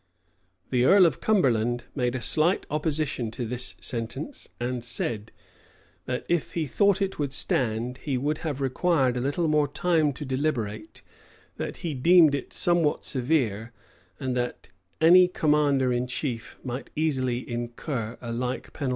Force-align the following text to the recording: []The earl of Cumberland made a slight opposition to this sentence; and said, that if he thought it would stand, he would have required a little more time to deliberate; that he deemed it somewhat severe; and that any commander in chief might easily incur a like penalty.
[]The 0.71 0.83
earl 0.83 1.05
of 1.05 1.21
Cumberland 1.21 1.83
made 1.93 2.15
a 2.15 2.21
slight 2.21 2.65
opposition 2.71 3.29
to 3.29 3.45
this 3.45 3.75
sentence; 3.79 4.49
and 4.59 4.83
said, 4.83 5.31
that 6.05 6.25
if 6.27 6.53
he 6.53 6.65
thought 6.65 7.03
it 7.03 7.19
would 7.19 7.33
stand, 7.33 7.99
he 7.99 8.17
would 8.17 8.39
have 8.39 8.61
required 8.61 9.15
a 9.15 9.21
little 9.21 9.47
more 9.47 9.67
time 9.67 10.11
to 10.13 10.25
deliberate; 10.25 11.03
that 11.57 11.77
he 11.85 11.93
deemed 11.93 12.33
it 12.33 12.51
somewhat 12.51 13.05
severe; 13.05 13.73
and 14.19 14.35
that 14.35 14.69
any 14.99 15.27
commander 15.27 15.93
in 15.93 16.07
chief 16.07 16.57
might 16.63 16.89
easily 16.95 17.47
incur 17.47 18.17
a 18.21 18.31
like 18.31 18.73
penalty. 18.73 18.89